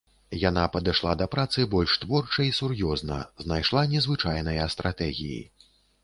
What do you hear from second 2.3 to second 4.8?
і сур'ёзна, знайшла незвычайныя